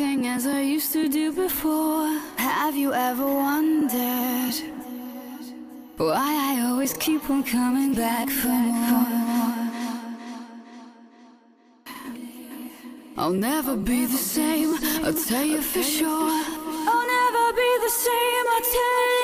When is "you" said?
2.76-2.94, 15.44-15.60, 19.10-19.17